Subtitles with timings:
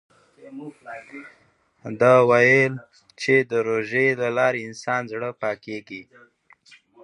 [1.99, 2.73] ده وویل
[3.21, 6.01] چې د روژې له لارې د انسان زړه پاکېږي.